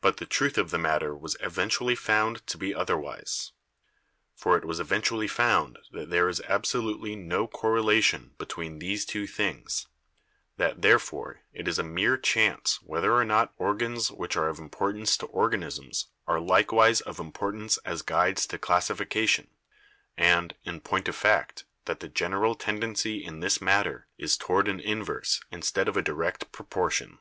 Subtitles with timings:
[0.00, 3.52] But the truth of the matter was eventually found to be otherwise.
[4.34, 9.26] For it was eventu ally found that there is absolutely no correlation between these two
[9.26, 9.86] things;
[10.56, 15.14] that, therefore, it is a mere chance whether or not organs which are of importance
[15.18, 19.50] to or ganisms are likewise of importance as guides to classifica tion,
[20.16, 24.80] and, in point of fact, that the general tendency in this matter is toward an
[24.80, 27.18] inverse instead of a direct pro portion.